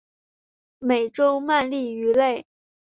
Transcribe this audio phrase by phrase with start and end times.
[0.79, 2.47] 美洲鳗鲡鱼类。